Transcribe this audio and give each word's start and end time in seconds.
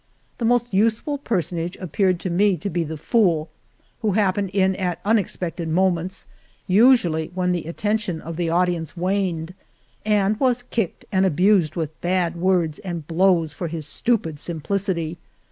The 0.39 0.45
most 0.45 0.73
useful 0.73 1.19
personage 1.19 1.77
appeared 1.79 2.19
to 2.21 2.31
me 2.31 2.57
to 2.57 2.71
be 2.71 2.83
the 2.83 2.97
fool, 2.97 3.49
who 4.01 4.13
happened 4.13 4.49
in 4.49 4.75
at 4.77 4.99
unexpected 5.05 5.67
moments, 5.69 6.25
usually 6.65 7.29
when 7.35 7.51
the 7.51 7.67
at 7.67 7.77
tention 7.77 8.19
of 8.19 8.35
the 8.35 8.49
audience 8.49 8.97
waned, 8.97 9.53
and 10.03 10.39
was 10.39 10.63
kicked 10.63 11.05
and 11.11 11.23
abused 11.23 11.75
with 11.75 12.01
bad 12.01 12.35
words 12.35 12.79
and 12.79 13.05
blows 13.07 13.53
for 13.53 13.67
his 13.67 13.85
stupid 13.85 14.39
simplicity. 14.39 15.19